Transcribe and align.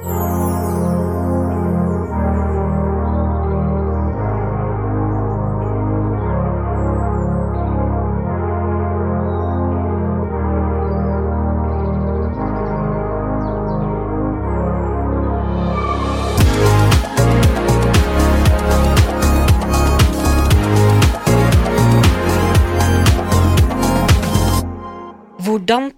Hvordan 0.00 0.16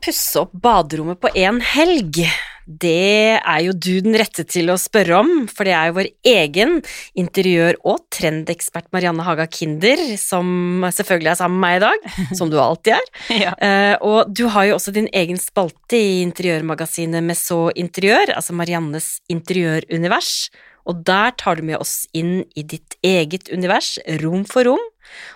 pusse 0.00 0.40
opp 0.40 0.52
baderommet 0.52 1.20
på 1.22 1.28
en 1.38 1.60
helg? 1.62 2.26
Det 2.66 3.38
er 3.38 3.60
jo 3.64 3.74
du 3.74 4.00
den 4.04 4.16
rette 4.18 4.44
til 4.48 4.70
å 4.72 4.78
spørre 4.80 5.18
om, 5.22 5.30
for 5.50 5.68
det 5.68 5.74
er 5.76 5.90
jo 5.90 5.96
vår 5.98 6.08
egen 6.32 6.76
interiør- 7.18 7.80
og 7.82 8.04
trendekspert 8.14 8.90
Marianne 8.94 9.24
Haga 9.26 9.48
Kinder 9.50 10.00
som 10.20 10.84
selvfølgelig 10.86 11.32
er 11.32 11.40
sammen 11.40 11.58
med 11.58 11.66
meg 11.66 11.78
i 11.78 11.84
dag, 11.86 12.10
som 12.38 12.52
du 12.52 12.58
alltid 12.62 12.96
er. 12.98 13.08
Ja. 13.42 13.54
Eh, 13.58 13.94
og 14.00 14.32
du 14.34 14.46
har 14.52 14.68
jo 14.68 14.76
også 14.78 14.94
din 14.94 15.10
egen 15.12 15.40
spalte 15.42 15.98
i 15.98 16.20
interiørmagasinet 16.24 17.24
Messot 17.24 17.76
Interiør, 17.78 18.34
altså 18.36 18.54
Mariannes 18.56 19.16
interiørunivers, 19.32 20.50
og 20.88 21.04
der 21.06 21.34
tar 21.38 21.58
du 21.58 21.66
med 21.66 21.78
oss 21.78 22.08
inn 22.16 22.42
i 22.58 22.64
ditt 22.66 22.96
eget 23.06 23.50
univers, 23.54 23.96
rom 24.22 24.42
for 24.48 24.66
rom. 24.66 24.82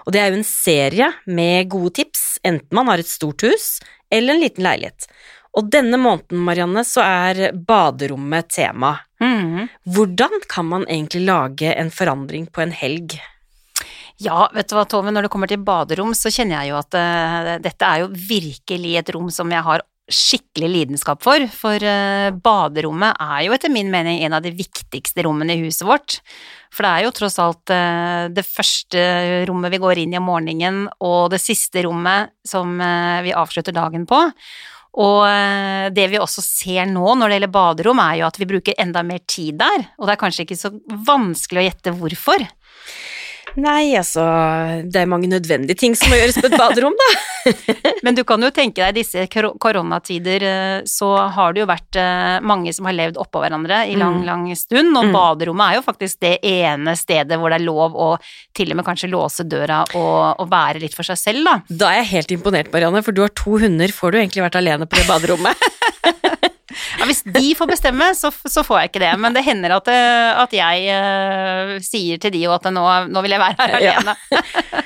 Og 0.06 0.14
det 0.14 0.22
er 0.22 0.32
jo 0.32 0.40
en 0.40 0.48
serie 0.48 1.10
med 1.26 1.70
gode 1.70 1.94
tips, 2.00 2.24
enten 2.46 2.74
man 2.74 2.90
har 2.90 3.02
et 3.02 3.10
stort 3.10 3.44
hus 3.46 3.76
eller 4.10 4.36
en 4.36 4.42
liten 4.42 4.66
leilighet. 4.66 5.08
Og 5.56 5.70
denne 5.72 5.96
måneden, 6.00 6.42
Marianne, 6.44 6.84
så 6.84 7.04
er 7.04 7.54
baderommet 7.56 8.50
tema. 8.52 8.92
Mm. 9.22 9.70
Hvordan 9.88 10.42
kan 10.52 10.68
man 10.68 10.84
egentlig 10.84 11.24
lage 11.24 11.72
en 11.72 11.90
forandring 11.90 12.46
på 12.52 12.66
en 12.66 12.74
helg? 12.76 13.16
Ja, 14.20 14.46
vet 14.52 14.68
du 14.68 14.76
hva, 14.76 14.86
Tove, 14.88 15.12
når 15.12 15.26
det 15.26 15.32
kommer 15.32 15.48
til 15.48 15.60
baderom, 15.64 16.14
så 16.16 16.32
kjenner 16.32 16.62
jeg 16.62 16.72
jo 16.72 16.78
at 16.80 16.96
uh, 16.96 17.50
dette 17.60 17.88
er 17.88 18.04
jo 18.04 18.12
virkelig 18.12 18.94
et 19.00 19.12
rom 19.16 19.28
som 19.32 19.52
jeg 19.52 19.64
har 19.64 19.84
skikkelig 20.06 20.68
lidenskap 20.70 21.24
for, 21.24 21.42
for 21.50 21.82
uh, 21.82 22.30
baderommet 22.30 23.18
er 23.20 23.40
jo 23.48 23.56
etter 23.56 23.72
min 23.74 23.90
mening 23.92 24.22
en 24.22 24.36
av 24.38 24.44
de 24.44 24.54
viktigste 24.54 25.24
rommene 25.26 25.56
i 25.56 25.64
huset 25.64 25.84
vårt. 25.88 26.20
For 26.72 26.86
det 26.86 26.92
er 26.92 27.04
jo 27.04 27.12
tross 27.16 27.36
alt 27.42 27.72
uh, 27.74 28.28
det 28.32 28.46
første 28.46 29.02
rommet 29.50 29.74
vi 29.74 29.82
går 29.82 30.00
inn 30.04 30.14
i 30.14 30.20
om 30.20 30.28
morgenen, 30.30 30.86
og 31.04 31.32
det 31.34 31.42
siste 31.42 31.84
rommet 31.84 32.32
som 32.46 32.76
uh, 32.80 33.20
vi 33.26 33.36
avslutter 33.36 33.76
dagen 33.76 34.08
på. 34.08 34.22
Og 34.96 35.26
eh, 35.28 35.88
det 35.92 36.06
vi 36.12 36.20
også 36.20 36.44
ser 36.44 36.88
nå 36.88 37.04
når 37.04 37.28
det 37.28 37.38
gjelder 37.38 37.52
baderom, 37.52 38.00
er 38.00 38.20
jo 38.22 38.28
at 38.30 38.38
vi 38.40 38.48
bruker 38.48 38.78
enda 38.80 39.02
mer 39.04 39.20
tid 39.28 39.58
der, 39.60 39.90
og 39.98 40.08
det 40.08 40.16
er 40.16 40.22
kanskje 40.22 40.46
ikke 40.46 40.60
så 40.60 40.72
vanskelig 41.08 41.62
å 41.62 41.66
gjette 41.66 41.96
hvorfor. 41.98 42.46
Nei, 43.56 43.94
altså, 43.96 44.20
det 44.84 45.00
er 45.00 45.08
mange 45.08 45.30
nødvendige 45.32 45.78
ting 45.80 45.94
som 45.96 46.10
må 46.12 46.18
gjøres 46.18 46.36
på 46.42 46.48
et 46.50 46.56
baderom, 46.60 46.92
da. 47.00 47.06
Men 48.04 48.16
du 48.18 48.20
kan 48.28 48.42
jo 48.44 48.50
tenke 48.52 48.82
deg, 48.82 48.98
disse 48.98 49.22
koronatider, 49.62 50.44
eh, 50.44 50.80
så 50.90 51.08
har 51.32 51.54
det 51.56 51.62
jo 51.62 51.68
vært 51.70 51.96
eh, 52.00 52.36
mange 52.44 52.74
som 52.76 52.84
har 52.90 52.96
levd 52.98 53.16
oppå 53.22 53.40
hverandre 53.40 53.84
i 53.88 53.96
lang, 53.96 54.18
Mm. 54.20 54.26
lang 54.28 54.44
stund, 54.56 54.92
og 54.96 55.06
Mm. 55.08 55.12
baderommet 55.16 55.70
er 55.72 55.78
jo 55.78 55.86
faktisk 55.86 56.20
det 56.20 56.34
ene 56.44 56.92
stedet 57.00 57.38
hvor 57.40 57.50
det 57.50 57.60
er 57.60 57.64
lov 57.66 57.96
å 57.96 58.10
til 58.56 58.70
og 58.72 58.76
med 58.76 58.84
kanskje 58.86 59.10
låse 59.12 59.44
døra 59.48 59.80
og, 59.94 60.40
og 60.42 60.50
være 60.52 60.80
litt 60.84 60.94
for 60.94 61.08
seg 61.08 61.16
selv, 61.20 61.44
da. 61.48 61.56
Da 61.70 61.90
er 61.94 62.02
jeg 62.02 62.12
helt 62.12 62.36
imponert, 62.36 62.72
Marianne, 62.72 63.02
for 63.02 63.12
du 63.16 63.22
har 63.24 63.32
to 63.34 63.56
hunder. 63.62 63.88
Får 63.88 64.12
du 64.12 64.18
egentlig 64.20 64.44
vært 64.44 64.60
alene 64.60 64.86
på 64.86 64.96
det 65.00 65.06
baderommet? 65.08 65.56
Ja, 66.98 67.04
hvis 67.08 67.22
de 67.24 67.54
får 67.58 67.68
bestemme, 67.70 68.10
så, 68.16 68.30
så 68.32 68.62
får 68.66 68.80
jeg 68.80 68.90
ikke 68.92 69.02
det, 69.04 69.12
men 69.20 69.34
det 69.36 69.44
hender 69.46 69.76
at, 69.76 69.88
eh, 69.92 70.40
at 70.42 70.52
jeg 70.56 70.88
uh, 70.96 71.76
sier 71.84 72.18
til 72.22 72.32
de 72.32 72.44
jo 72.46 72.54
at 72.56 72.64
nå, 72.72 72.84
nå 73.12 73.22
vil 73.26 73.36
jeg 73.36 73.42
være 73.42 73.56
her 73.72 73.78
Ja. 73.84 73.96
alene. 74.00 74.16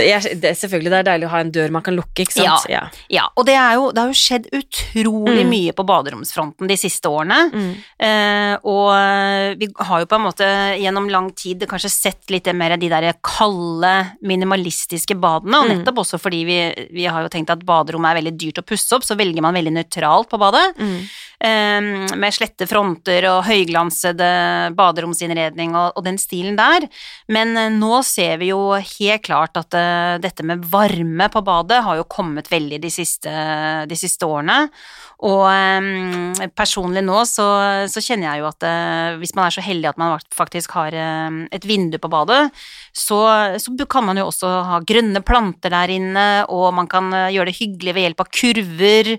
Er, 0.00 0.22
det 0.40 0.50
selvfølgelig 0.58 0.90
det 0.90 0.98
er 1.00 1.06
deilig 1.06 1.26
å 1.28 1.30
ha 1.32 1.40
en 1.44 1.50
dør 1.52 1.70
man 1.74 1.82
kan 1.84 1.94
lukke, 1.94 2.22
ikke 2.24 2.32
sant? 2.34 2.64
Ja. 2.70 2.80
Ja, 3.12 3.24
og 3.38 3.44
det, 3.46 3.54
er 3.58 3.74
jo, 3.76 3.88
det 3.94 4.00
har 4.02 4.10
jo 4.10 4.18
skjedd 4.18 4.46
utrolig 4.56 5.44
Mm. 5.44 5.50
mye 5.50 5.74
på 5.76 5.84
baderomsfronten 5.86 6.66
de 6.70 6.76
siste 6.80 7.10
årene. 7.10 7.38
Mm. 7.52 7.70
Eh, 8.06 8.54
og 8.70 9.58
vi 9.60 9.68
har 9.86 10.02
jo 10.02 10.08
på 10.10 10.18
en 10.18 10.24
måte 10.26 10.48
gjennom 10.80 11.06
lang 11.12 11.28
tid 11.38 11.62
kanskje 11.70 11.90
sett 11.92 12.32
litt 12.34 12.48
mer 12.56 12.74
de 12.80 12.88
der 12.90 13.10
kalde, 13.26 13.92
minimalistiske 14.26 15.14
badene, 15.20 15.60
og 15.60 15.68
Mm. 15.68 15.72
nettopp 15.78 16.02
også 16.04 16.18
fordi 16.22 16.42
vi, 16.48 16.58
vi 16.94 17.06
har 17.06 17.22
jo 17.26 17.28
tenkt 17.32 17.50
at 17.54 17.62
baderommet 17.66 18.10
er 18.14 18.20
veldig 18.22 18.36
dyrt 18.40 18.62
å 18.62 18.66
pusse 18.66 18.94
opp, 18.96 19.04
så 19.06 19.16
velger 19.18 19.42
man 19.44 19.54
veldig 19.54 19.74
nøytralt 19.76 20.30
på 20.30 20.38
badet. 20.40 20.66
Mm. 20.78 20.98
Eh, 21.50 22.14
med 22.16 22.34
slette 22.34 22.68
fronter 22.70 23.26
og 23.30 23.42
høyglansede 23.48 24.30
baderomsinnredning 24.78 25.74
og, 25.74 25.98
og 25.98 26.06
den 26.06 26.20
stilen 26.20 26.58
der. 26.58 26.86
Men 27.32 27.56
eh, 27.58 27.72
nå 27.74 28.00
ser 28.06 28.38
vi 28.40 28.52
jo 28.52 28.62
helt 28.78 29.26
klart 29.26 29.58
at 29.60 29.76
eh, 29.76 30.16
dette 30.22 30.46
med 30.46 30.64
varme 30.70 31.30
på 31.32 31.44
badet 31.46 31.82
har 31.86 32.00
jo 32.00 32.08
kommet 32.10 32.50
veldig 32.50 32.80
de 32.82 32.92
siste, 32.94 33.34
de 33.90 33.98
siste 33.98 34.28
årene. 34.28 34.64
Og 35.26 35.44
eh, 35.52 36.48
personlig 36.56 37.02
nå 37.04 37.20
så, 37.28 37.46
så 37.92 38.02
kjenner 38.04 38.30
jeg 38.30 38.42
jo 38.42 38.48
at 38.48 38.64
eh, 38.64 39.18
hvis 39.20 39.34
man 39.36 39.46
er 39.46 39.56
så 39.56 39.64
heldig 39.64 39.90
at 39.90 40.00
man 40.00 40.16
faktisk 40.32 40.72
har 40.78 40.96
eh, 40.96 41.42
et 41.52 41.66
vindu 41.68 41.98
på 42.00 42.10
badet, 42.12 42.48
så, 42.96 43.20
så 43.60 43.74
kan 43.90 44.06
man 44.08 44.20
jo 44.20 44.30
også 44.30 44.50
ha 44.70 44.80
grønne 44.86 45.20
planter 45.26 45.74
der 45.74 45.92
inne, 45.92 46.26
og 46.48 46.72
man 46.76 46.88
kan 46.90 47.12
gjøre 47.32 47.50
det 47.50 47.58
hyggelig 47.60 47.96
ved 47.96 48.06
hjelp 48.06 48.24
av 48.24 48.30
kurver. 48.40 49.14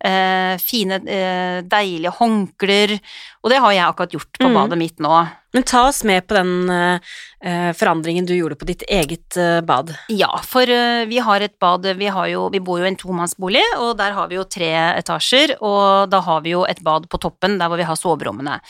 Eh, 0.00 0.56
fine, 0.58 0.96
eh, 1.06 1.60
deilige 1.68 2.10
håndklær. 2.18 2.94
Og 3.40 3.50
det 3.52 3.60
har 3.62 3.72
jeg 3.72 3.86
akkurat 3.86 4.16
gjort 4.18 4.38
på 4.40 4.48
Mm. 4.50 4.54
badet 4.54 4.78
mitt 4.78 4.98
nå. 5.00 5.28
Men 5.52 5.64
ta 5.66 5.88
oss 5.88 6.04
med 6.04 6.26
på 6.28 6.36
den 6.36 6.70
eh, 6.70 7.72
forandringen 7.74 8.26
du 8.26 8.34
gjorde 8.36 8.54
på 8.54 8.68
ditt 8.68 8.84
eget 8.86 9.34
uh, 9.36 9.58
bad. 9.66 9.90
Ja, 10.06 10.30
for 10.46 10.62
uh, 10.62 11.02
vi 11.10 11.18
har 11.18 11.40
et 11.42 11.58
bad 11.58 11.88
vi, 11.98 12.06
har 12.06 12.28
jo, 12.30 12.48
vi 12.54 12.60
bor 12.62 12.78
jo 12.78 12.86
i 12.86 12.92
en 12.92 13.00
tomannsbolig, 13.00 13.64
og 13.80 13.96
der 13.98 14.14
har 14.14 14.28
vi 14.30 14.38
jo 14.38 14.46
tre 14.46 14.70
etasjer, 15.00 15.56
og 15.58 16.10
da 16.12 16.20
har 16.22 16.44
vi 16.46 16.54
jo 16.54 16.62
et 16.70 16.78
bad 16.86 17.08
på 17.10 17.18
toppen 17.18 17.58
der 17.58 17.66
hvor 17.66 17.80
vi 17.80 17.88
har 17.88 17.98
soverommene. 17.98 18.60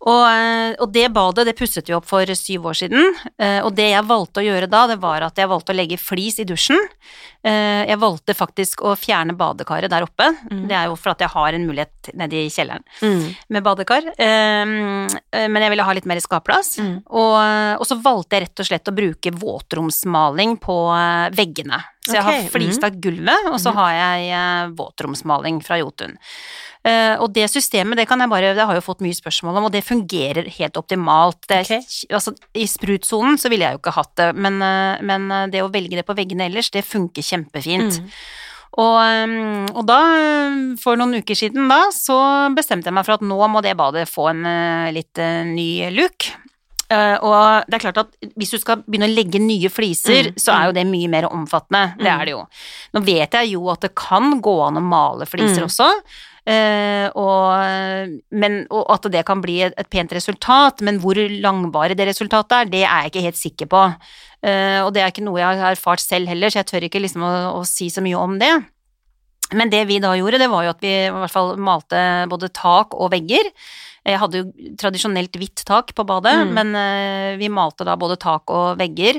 Og, 0.00 0.22
og 0.80 0.92
det 0.94 1.10
badet 1.12 1.44
det 1.44 1.56
pusset 1.58 1.84
vi 1.84 1.92
opp 1.92 2.06
for 2.08 2.24
syv 2.24 2.70
år 2.70 2.78
siden, 2.78 3.10
og 3.36 3.74
det 3.76 3.90
jeg 3.90 4.06
valgte 4.08 4.40
å 4.40 4.44
gjøre 4.46 4.70
da, 4.72 4.86
det 4.88 4.96
var 5.02 5.26
at 5.26 5.36
jeg 5.36 5.50
valgte 5.50 5.74
å 5.74 5.76
legge 5.76 5.98
flis 6.00 6.38
i 6.40 6.46
dusjen. 6.48 6.80
Jeg 7.44 7.98
valgte 8.00 8.32
faktisk 8.32 8.80
å 8.80 8.94
fjerne 8.96 9.36
badekaret 9.36 9.92
der 9.92 10.06
oppe. 10.06 10.30
Mm. 10.48 10.62
Det 10.70 10.78
er 10.78 10.88
jo 10.88 10.96
for 10.96 11.12
at 11.12 11.20
jeg 11.20 11.28
har 11.34 11.52
en 11.52 11.68
mulighet 11.68 12.14
nede 12.16 12.40
i 12.40 12.48
kjelleren. 12.48 12.86
Mm. 13.04 13.28
med 13.52 13.66
badekar, 13.66 14.08
men 14.18 15.62
jeg 15.62 15.70
ville 15.70 15.84
ha 15.86 15.92
litt 15.96 16.08
mer 16.08 16.20
skapplass. 16.22 16.78
Mm. 16.82 16.96
Og, 17.06 17.36
og 17.80 17.86
så 17.88 17.96
valgte 18.02 18.36
jeg 18.36 18.46
rett 18.48 18.62
og 18.62 18.68
slett 18.68 18.90
å 18.90 18.96
bruke 18.96 19.32
våtromsmaling 19.36 20.56
på 20.62 20.76
eh, 20.96 21.28
veggene. 21.36 21.78
Så 22.06 22.16
jeg 22.16 22.24
okay. 22.24 22.42
har 22.42 22.50
flislagt 22.54 23.00
gulvet, 23.04 23.46
og 23.52 23.60
så 23.60 23.70
Mhm. 23.70 23.76
har 23.76 23.92
jeg 23.92 24.30
eh, 24.32 24.74
våtromsmaling 24.78 25.62
fra 25.62 25.78
Jotun. 25.78 26.16
Uh, 26.80 27.20
og 27.20 27.34
det 27.36 27.44
systemet, 27.52 27.98
det 27.98 28.06
kan 28.08 28.18
jeg 28.24 28.30
bare 28.30 28.54
Det 28.56 28.64
har 28.64 28.72
jeg 28.72 28.80
jo 28.80 28.86
fått 28.86 29.02
mye 29.04 29.12
spørsmål 29.12 29.58
om, 29.58 29.64
og 29.68 29.72
det 29.74 29.82
fungerer 29.84 30.46
helt 30.48 30.78
optimalt. 30.80 31.44
Er- 31.52 31.60
Ok. 31.60 31.84
altså, 32.08 32.32
I 32.56 32.64
sprutsonen 32.64 33.36
så 33.36 33.50
ville 33.52 33.66
jeg 33.68 33.76
jo 33.76 33.80
ikke 33.82 33.92
hatt 33.98 34.14
det, 34.16 34.34
men, 34.34 34.62
eh, 34.62 34.96
men 35.02 35.30
eh, 35.30 35.46
det 35.52 35.60
å 35.60 35.68
velge 35.70 35.90
det 36.00 36.06
på 36.06 36.16
veggene 36.16 36.46
ellers, 36.48 36.70
det 36.70 36.86
funker 36.88 37.20
kjempefint. 37.20 38.00
Mm. 38.00 38.08
Og, 38.78 38.96
um, 39.02 39.66
og 39.74 39.82
da, 39.88 39.98
for 40.78 40.96
noen 41.00 41.18
uker 41.18 41.34
siden 41.34 41.66
da, 41.70 41.88
så 41.90 42.16
bestemte 42.54 42.86
jeg 42.86 42.94
meg 42.94 43.04
for 43.08 43.18
at 43.18 43.24
nå 43.26 43.38
må 43.50 43.62
det 43.66 43.74
badet 43.76 44.06
få 44.08 44.28
en 44.30 44.44
uh, 44.46 44.90
litt 44.94 45.18
uh, 45.18 45.42
ny 45.48 45.88
look. 45.96 46.28
Uh, 46.90 47.16
og 47.22 47.66
det 47.70 47.76
er 47.76 47.82
klart 47.84 47.98
at 48.02 48.14
hvis 48.38 48.50
du 48.54 48.58
skal 48.58 48.80
begynne 48.82 49.06
å 49.10 49.14
legge 49.14 49.38
nye 49.42 49.68
fliser, 49.70 50.30
Mm, 50.32 50.38
så 50.42 50.54
er 50.56 50.64
jo 50.70 50.72
det 50.78 50.86
mye 50.90 51.10
mer 51.10 51.28
omfattende. 51.30 51.94
Det 51.98 52.06
Mm. 52.06 52.14
er 52.20 52.24
det 52.24 52.32
jo. 52.34 52.40
Nå 52.94 53.04
vet 53.06 53.30
jeg 53.38 53.52
jo 53.52 53.68
at 53.70 53.80
det 53.86 53.94
kan 53.94 54.40
gå 54.42 54.56
an 54.66 54.78
å 54.78 54.82
male 54.82 55.26
fliser 55.26 55.62
Mm. 55.62 55.68
også. 55.70 55.90
Uh, 56.50 57.06
og, 57.20 58.16
men, 58.42 58.64
og 58.74 58.88
at 58.90 59.06
det 59.12 59.22
kan 59.28 59.42
bli 59.44 59.60
et, 59.68 59.76
et 59.78 59.90
pent 59.92 60.10
resultat, 60.16 60.82
men 60.82 60.98
hvor 61.02 61.14
langvarig 61.14 61.94
det 61.98 62.08
resultatet 62.10 62.56
er, 62.56 62.72
det 62.72 62.82
er 62.82 63.04
jeg 63.04 63.12
ikke 63.12 63.24
helt 63.28 63.38
sikker 63.38 63.70
på. 63.70 63.84
Uh, 64.42 64.80
og 64.82 64.90
det 64.96 65.04
er 65.04 65.12
ikke 65.12 65.26
noe 65.26 65.38
jeg 65.38 65.60
har 65.60 65.76
erfart 65.76 66.02
selv 66.02 66.30
heller, 66.32 66.50
så 66.50 66.62
jeg 66.62 66.70
tør 66.72 66.88
ikke 66.88 67.02
liksom 67.04 67.22
å, 67.22 67.32
å 67.60 67.62
si 67.68 67.90
så 67.92 68.02
mye 68.02 68.18
om 68.18 68.38
det. 68.40 68.50
Men 69.52 69.70
det 69.70 69.84
vi 69.88 69.98
da 70.02 70.12
gjorde, 70.14 70.38
det 70.38 70.50
var 70.50 70.66
jo 70.66 70.72
at 70.74 70.82
vi 70.82 70.90
i 71.06 71.12
hvert 71.12 71.32
fall 71.32 71.56
malte 71.58 72.00
både 72.30 72.50
tak 72.54 72.94
og 72.94 73.10
vegger. 73.14 73.50
Jeg 74.06 74.20
hadde 74.22 74.40
jo 74.40 74.74
tradisjonelt 74.80 75.34
hvitt 75.36 75.64
tak 75.66 75.90
på 75.94 76.06
badet, 76.08 76.36
Mm. 76.46 76.52
men 76.56 76.74
eh, 76.78 77.36
vi 77.36 77.50
malte 77.52 77.84
da 77.84 77.96
både 78.00 78.16
tak 78.16 78.48
og 78.48 78.78
vegger. 78.78 79.18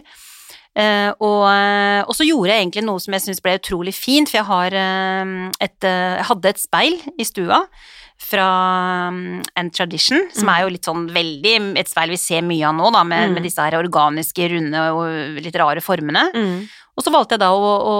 Eh, 0.75 1.09
og, 1.19 1.41
eh, 1.51 2.01
og 2.07 2.13
så 2.15 2.23
gjorde 2.23 2.53
jeg 2.53 2.63
egentlig 2.63 2.85
noe 2.87 3.01
som 3.03 3.11
jeg 3.17 3.25
syns 3.25 3.41
ble 3.43 3.57
utrolig 3.59 3.91
fint, 3.97 4.29
for 4.31 4.39
jeg, 4.39 4.47
har, 4.47 4.71
eh, 4.73 5.33
et, 5.59 5.79
jeg 5.83 6.27
hadde 6.29 6.53
et 6.53 6.61
speil 6.61 6.95
i 7.19 7.27
stua 7.27 7.65
fra 8.21 8.45
um, 9.09 9.41
And 9.57 9.73
Tradition, 9.73 10.27
som 10.31 10.45
Mm. 10.47 10.51
er 10.53 10.61
jo 10.61 10.69
litt 10.69 10.85
sånn 10.85 11.07
veldig 11.09 11.53
et 11.81 11.89
speil 11.89 12.11
vi 12.13 12.19
ser 12.21 12.43
mye 12.45 12.67
av 12.69 12.75
nå, 12.77 12.91
da, 12.93 13.03
med, 13.03 13.29
Mm. 13.31 13.33
med 13.33 13.43
disse 13.43 13.57
her 13.65 13.73
organiske, 13.79 14.45
runde 14.53 14.83
og 14.93 15.41
litt 15.41 15.55
rare 15.57 15.81
formene. 15.81 16.27
Mm. 16.35 16.69
Og 16.97 17.03
så 17.03 17.11
valgte 17.11 17.33
jeg 17.33 17.39
da 17.41 17.49
å, 17.49 17.71
å, 17.81 17.97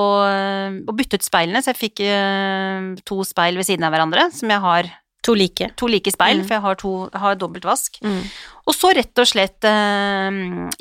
å 0.85 0.93
bytte 0.95 1.17
ut 1.17 1.25
speilene, 1.25 1.63
så 1.63 1.73
jeg 1.73 1.81
fikk 1.81 2.03
uh, 2.05 2.93
to 3.03 3.23
speil 3.25 3.57
ved 3.57 3.65
siden 3.65 3.83
av 3.87 3.91
hverandre, 3.95 4.29
som 4.31 4.47
jeg 4.53 4.59
har 4.61 4.91
To 5.23 5.33
like. 5.37 5.69
To 5.77 5.87
like 5.87 6.09
speil, 6.11 6.39
Mm. 6.41 6.45
for 6.47 6.53
jeg 6.55 6.61
har, 6.61 6.75
to, 6.75 7.09
har 7.13 7.35
dobbelt 7.35 7.63
vask. 7.63 7.99
Mm. 8.01 8.23
Og 8.67 8.73
så 8.73 8.89
rett 8.95 9.19
og 9.21 9.27
slett 9.29 9.63
eh, 9.63 10.31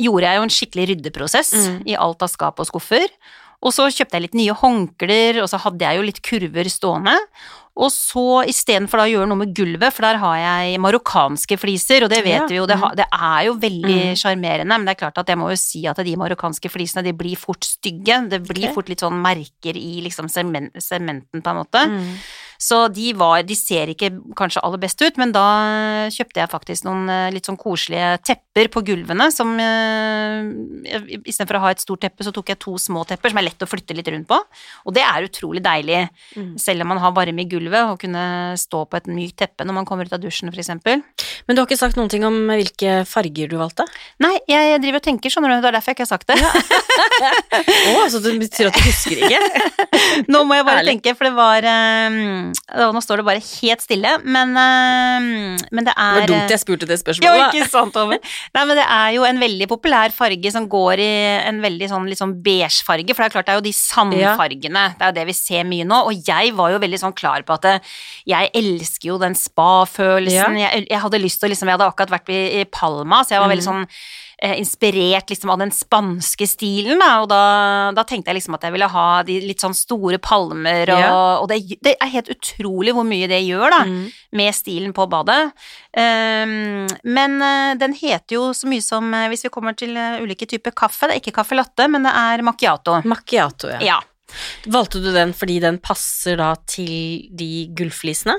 gjorde 0.01 0.27
jeg 0.27 0.37
jo 0.37 0.43
en 0.47 0.57
skikkelig 0.57 0.89
ryddeprosess 0.95 1.53
Mm. 1.53 1.83
i 1.87 1.95
alt 1.97 2.23
av 2.23 2.29
skap 2.33 2.59
og 2.61 2.67
skuffer. 2.67 3.07
Og 3.63 3.75
så 3.77 3.91
kjøpte 3.93 4.17
jeg 4.17 4.23
litt 4.23 4.35
nye 4.39 4.55
håndklær, 4.57 5.43
og 5.43 5.49
så 5.53 5.59
hadde 5.61 5.85
jeg 5.85 5.97
jo 5.99 6.03
litt 6.07 6.23
kurver 6.25 6.65
stående. 6.73 7.13
Og 7.81 7.89
så 7.93 8.43
istedenfor 8.49 8.99
å 9.01 9.09
gjøre 9.09 9.29
noe 9.29 9.37
med 9.45 9.53
gulvet, 9.55 9.93
for 9.93 10.03
der 10.03 10.17
har 10.21 10.37
jeg 10.37 10.81
marokkanske 10.81 11.57
fliser, 11.61 12.03
og 12.05 12.11
det 12.11 12.25
vet 12.25 12.41
Ja. 12.41 12.47
vi 12.49 12.57
jo, 12.57 12.67
det, 12.67 12.77
det 12.97 13.07
er 13.13 13.45
jo 13.47 13.55
veldig 13.55 14.17
Mm. 14.17 14.67
men 14.67 14.85
det 14.85 14.97
er 14.97 15.01
klart 15.07 15.19
at 15.19 15.27
jeg 15.29 15.37
må 15.39 15.51
jo 15.51 15.57
si 15.57 15.87
at 15.87 15.97
de 15.97 16.17
marokkanske 16.17 16.69
flisene, 16.71 17.05
de 17.05 17.13
blir 17.13 17.37
fort 17.37 17.61
stygge. 17.61 18.29
Det 18.29 18.43
blir 18.43 18.65
okay. 18.65 18.75
fort 18.75 18.89
litt 18.89 19.01
sånn 19.01 19.21
merker 19.23 19.77
i 19.77 20.01
liksom 20.03 20.29
sementen, 20.29 21.43
på 21.43 21.51
en 21.51 21.57
måte. 21.57 21.87
Mm. 21.87 22.17
Så 22.61 22.83
de 22.93 23.12
var 23.17 23.43
De 23.49 23.55
ser 23.57 23.89
ikke 23.95 24.11
kanskje 24.37 24.61
aller 24.67 24.81
best 24.83 25.01
ut, 25.01 25.17
men 25.21 25.33
da 25.33 25.45
kjøpte 26.12 26.43
jeg 26.43 26.51
faktisk 26.53 26.85
noen 26.85 27.09
eh, 27.09 27.31
litt 27.33 27.49
sånn 27.49 27.57
koselige 27.61 28.19
tepper 28.27 28.69
på 28.75 28.83
gulvene 28.85 29.31
som 29.33 29.55
eh, 29.59 30.51
Istedenfor 31.25 31.57
å 31.59 31.62
ha 31.65 31.71
et 31.73 31.81
stort 31.83 32.03
teppe, 32.05 32.25
så 32.27 32.33
tok 32.35 32.53
jeg 32.53 32.61
to 32.61 32.75
små 32.81 33.05
tepper 33.09 33.33
som 33.33 33.41
er 33.41 33.47
lett 33.49 33.65
å 33.65 33.69
flytte 33.71 33.97
litt 33.97 34.09
rundt 34.12 34.29
på. 34.29 34.39
Og 34.85 34.95
det 34.97 35.03
er 35.07 35.27
utrolig 35.29 35.62
deilig, 35.65 36.03
Mm. 36.37 36.53
selv 36.61 36.83
om 36.85 36.89
man 36.93 36.99
har 37.03 37.12
varme 37.17 37.43
i 37.43 37.49
gulvet, 37.49 37.89
å 37.91 37.97
kunne 37.99 38.55
stå 38.61 38.85
på 38.91 38.97
et 39.01 39.06
mykt 39.11 39.37
teppe 39.41 39.65
når 39.67 39.75
man 39.75 39.87
kommer 39.89 40.06
ut 40.06 40.13
av 40.15 40.21
dusjen, 40.23 40.51
eksempel. 40.53 41.03
Men 41.49 41.56
du 41.56 41.61
har 41.63 41.67
ikke 41.67 41.79
sagt 41.81 41.97
noen 41.99 42.11
ting 42.13 42.25
om 42.27 42.37
hvilke 42.51 43.01
farger 43.09 43.49
du 43.51 43.56
valgte? 43.59 43.87
Nei, 44.23 44.37
jeg 44.49 44.79
driver 44.83 45.01
og 45.01 45.06
tenker, 45.09 45.31
du, 45.33 45.49
det 45.49 45.71
er 45.71 45.77
derfor 45.79 45.91
jeg 45.91 45.99
ikke 45.99 46.06
har 46.06 46.13
sagt 46.13 46.29
det. 46.31 46.39
Å, 47.91 48.09
så 48.13 48.21
det 48.23 48.37
betyr 48.41 48.71
at 48.71 48.77
du 48.79 48.85
husker 48.87 49.25
ikke? 49.25 49.41
Nå 50.33 50.43
må 50.47 50.59
jeg 50.59 50.67
bare 50.69 50.83
Herlig. 50.83 50.95
tenke, 50.99 51.17
for 51.19 51.29
det 51.29 51.35
var 51.37 51.67
eh, 51.67 52.50
å, 52.55 52.88
Nå 52.94 53.02
står 53.02 53.20
det 53.20 53.26
bare 53.26 53.43
helt 53.43 53.82
stille, 53.85 54.14
men, 54.25 54.55
eh, 54.55 55.67
men 55.70 55.85
det 55.85 55.91
Det 55.91 55.97
er 55.99 56.20
var 56.20 56.31
dumt 56.31 56.55
jeg 56.55 56.62
spurte 56.62 56.87
det 56.88 56.97
Ja, 56.99 57.02
spørsmålet. 57.02 57.55
ikke 57.55 57.69
sant, 57.70 57.93
Tove. 57.94 58.19
Nei, 58.55 58.64
men 58.64 58.76
det 58.79 58.87
er 58.87 59.11
jo 59.17 59.26
en 59.29 59.41
veldig 59.43 59.69
populær 59.70 60.14
farge 60.14 60.52
som 60.55 60.69
går 60.70 61.02
i 61.05 61.11
en 61.50 61.61
veldig 61.61 61.88
sånn 61.91 62.06
liksom 62.06 62.20
sånn 62.20 62.43
beige 62.44 62.85
farge, 62.85 63.14
for 63.17 63.23
det 63.25 63.31
er 63.31 63.32
klart 63.32 63.47
det 63.49 63.52
er 63.55 63.61
jo 63.61 63.64
de 63.64 63.73
sandfargene, 63.73 64.94
det 64.99 65.06
er 65.06 65.12
jo 65.12 65.17
det 65.17 65.26
vi 65.31 65.32
ser 65.32 65.64
mye 65.64 65.87
nå, 65.88 66.00
og 66.11 66.12
jeg 66.29 66.52
var 66.55 66.70
jo 66.75 66.79
veldig 66.82 66.99
sånn 67.00 67.14
klar 67.17 67.43
på 67.49 67.56
at 67.56 67.81
jeg 68.29 68.50
elsker 68.55 69.08
jo 69.08 69.17
den 69.23 69.35
spa-følelsen, 69.35 70.58
jeg, 70.61 70.87
jeg 70.91 71.00
hadde 71.00 71.23
lyst 71.23 71.41
til 71.41 71.49
å 71.49 71.53
liksom, 71.55 71.70
jeg 71.70 71.79
hadde 71.79 71.88
akkurat 71.88 72.12
vært 72.19 72.29
i, 72.35 72.41
i 72.61 72.64
Palma, 72.69 73.23
så 73.25 73.35
jeg 73.37 73.41
var 73.41 73.49
veldig 73.55 73.64
sånn 73.67 73.82
eh, 73.87 73.94
inspirert 74.41 75.29
liksom 75.29 75.51
av 75.53 75.59
den 75.61 75.71
spanske 75.71 76.47
stilen, 76.49 76.99
da, 77.03 77.09
og 77.21 77.29
da, 77.29 77.41
da 77.93 78.05
tenkte 78.09 78.31
jeg 78.33 78.39
liksom 78.39 78.55
at 78.57 78.63
jeg 78.65 78.73
ville 78.73 78.89
ha 78.89 79.23
de 79.29 79.35
litt 79.45 79.61
sånn 79.61 79.75
store 79.77 80.17
palmer, 80.19 80.89
og, 80.95 81.01
Ja. 81.05 81.13
og 81.43 81.49
det, 81.51 81.59
det 81.85 81.97
er 82.01 82.13
helt 82.15 82.31
utrolig 82.33 82.95
hvor 82.97 83.05
mye 83.05 83.29
det 83.29 83.43
gjør, 83.45 83.69
da 83.71 83.81
Mm. 83.85 84.11
med 84.33 84.55
stilen 84.55 84.93
på 84.97 85.05
badet. 85.13 85.53
Um, 85.97 86.87
men 87.05 87.41
eh, 87.43 87.75
den 87.81 87.93
heter 87.99 88.37
jo 88.37 88.43
så 88.57 88.69
mye 88.71 88.83
som, 88.85 89.13
eh, 89.15 89.29
hvis 89.29 89.45
vi 89.45 89.51
kommer 89.53 89.77
til 89.77 89.97
eh, 89.97 90.21
ulike 90.23 90.47
typer 90.49 90.73
kaffe, 90.73 91.09
det 91.09 91.17
er 91.17 91.21
ikke 91.21 91.37
caffè 91.41 91.57
latte, 91.59 91.89
men 91.91 92.03
det 92.07 92.13
er 92.15 92.45
macchiato. 92.47 93.01
Macchiato, 93.05 93.69
ja. 93.77 93.81
Ja. 93.91 94.01
Valgte 94.71 95.01
du 95.03 95.11
den 95.13 95.33
fordi 95.35 95.59
den 95.61 95.79
passer 95.83 96.37
da 96.39 96.53
til 96.71 97.27
de 97.35 97.67
gullflisene? 97.75 98.37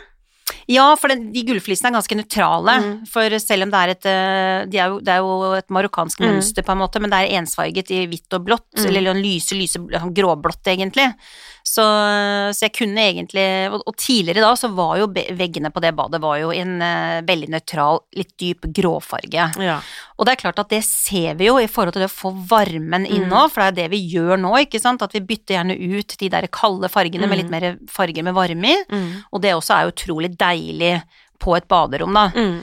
Ja, 0.67 0.95
for 0.95 1.07
den, 1.09 1.31
de 1.33 1.43
gullflisene 1.43 1.89
er 1.91 1.97
ganske 1.99 2.15
nøytrale. 2.17 2.75
Mm. 2.81 3.07
For 3.07 3.37
selv 3.39 3.63
om 3.63 3.71
det 3.71 3.79
er 3.81 3.89
et 3.95 4.05
eh, 4.05 4.65
de 4.71 4.77
er 4.77 4.87
jo, 4.89 4.99
Det 4.99 5.09
er 5.13 5.17
jo 5.23 5.53
et 5.57 5.67
marokkansk 5.69 6.19
Mm. 6.21 6.27
mønster, 6.31 6.63
på 6.63 6.71
en 6.71 6.77
måte, 6.83 6.99
men 7.01 7.09
det 7.09 7.19
er 7.19 7.39
ensfarget 7.41 7.91
i 7.91 8.05
hvitt 8.07 8.33
og 8.33 8.45
blått, 8.45 8.67
Mm. 8.77 8.85
eller 8.87 9.11
en 9.11 9.21
lyse, 9.23 9.51
lyse 9.55 9.77
sånn 9.79 10.13
gråblått, 10.13 10.63
egentlig. 10.67 11.13
Så, 11.63 11.83
så 12.57 12.65
jeg 12.65 12.73
kunne 12.73 12.97
egentlig 12.97 13.43
og, 13.71 13.83
og 13.85 13.95
tidligere 14.01 14.41
da 14.41 14.55
så 14.57 14.71
var 14.73 14.95
jo 14.97 15.05
veggene 15.13 15.69
på 15.71 15.79
det 15.83 15.91
badet 15.95 16.19
var 16.23 16.39
jo 16.41 16.49
i 16.51 16.57
en 16.63 16.81
uh, 16.81 17.21
veldig 17.21 17.49
nøytral, 17.53 17.99
litt 18.17 18.33
dyp 18.41 18.65
gråfarge. 18.73 19.45
Ja. 19.61 19.75
Og 20.17 20.25
det 20.25 20.33
er 20.33 20.41
klart 20.41 20.59
at 20.61 20.69
det 20.73 20.81
ser 20.85 21.35
vi 21.37 21.45
jo 21.49 21.57
i 21.61 21.67
forhold 21.69 21.93
til 21.93 22.01
det 22.01 22.09
å 22.09 22.13
få 22.13 22.31
varmen 22.49 23.05
inn 23.05 23.21
Mm. 23.21 23.29
nå, 23.29 23.41
for 23.51 23.61
det 23.61 23.67
er 23.69 23.77
det 23.83 23.91
vi 23.91 23.99
gjør 24.15 24.39
nå, 24.41 24.51
ikke 24.65 24.81
sant, 24.81 25.01
at 25.05 25.13
vi 25.13 25.19
bytter 25.21 25.53
gjerne 25.59 25.77
ut 25.77 26.15
de 26.17 26.29
der 26.29 26.47
kalde 26.47 26.89
fargene 26.89 27.27
med 27.29 27.37
Mm. 27.37 27.41
litt 27.41 27.51
mer 27.53 27.77
farger 27.87 28.23
med 28.23 28.33
varme 28.33 28.65
i, 28.65 28.77
Mm. 28.89 29.23
og 29.31 29.41
det 29.41 29.53
også 29.53 29.75
er 29.77 29.91
utrolig 29.91 30.35
deilig 30.41 30.95
på 31.41 31.55
et 31.57 31.67
baderom, 31.71 32.13
da. 32.17 32.29
Mm. 32.35 32.61